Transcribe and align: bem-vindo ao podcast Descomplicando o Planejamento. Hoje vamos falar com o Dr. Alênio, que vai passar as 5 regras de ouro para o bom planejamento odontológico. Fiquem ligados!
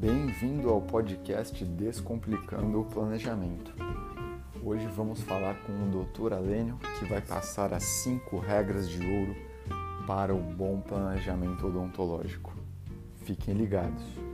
bem-vindo 0.00 0.70
ao 0.70 0.80
podcast 0.80 1.64
Descomplicando 1.64 2.80
o 2.80 2.84
Planejamento. 2.84 3.74
Hoje 4.62 4.86
vamos 4.86 5.20
falar 5.22 5.56
com 5.64 5.72
o 5.72 6.04
Dr. 6.04 6.34
Alênio, 6.34 6.78
que 7.00 7.04
vai 7.06 7.20
passar 7.20 7.74
as 7.74 7.82
5 7.82 8.38
regras 8.38 8.88
de 8.88 9.04
ouro 9.04 9.34
para 10.06 10.32
o 10.32 10.38
bom 10.38 10.80
planejamento 10.80 11.66
odontológico. 11.66 12.54
Fiquem 13.24 13.54
ligados! 13.54 14.27